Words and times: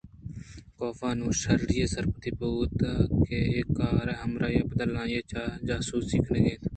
کاف 0.77 0.99
نوں 1.17 1.33
شرّی 1.41 1.77
ءَ 1.83 1.91
سرپد 1.93 2.23
بوتگ 2.39 2.81
اَت 2.99 3.09
کہ 3.25 3.37
اے 3.49 3.59
کار 3.77 4.07
ءِ 4.11 4.19
ہمرائی 4.21 4.57
ءِ 4.59 4.69
بدل 4.69 4.91
ءَ 4.93 4.99
آئی 5.01 5.17
ءِ 5.19 5.57
جاسوسی 5.67 6.17
ءَ 6.19 6.25
کنگ 6.27 6.45
ءَ 6.47 6.49
اَنت 6.51 6.69